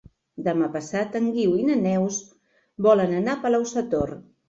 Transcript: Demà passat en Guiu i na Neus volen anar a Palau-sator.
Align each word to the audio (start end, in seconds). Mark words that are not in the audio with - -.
Demà 0.45 0.69
passat 0.77 1.17
en 1.19 1.27
Guiu 1.35 1.53
i 1.59 1.67
na 1.69 1.77
Neus 1.83 2.19
volen 2.89 3.17
anar 3.23 3.39
a 3.41 3.45
Palau-sator. 3.49 4.21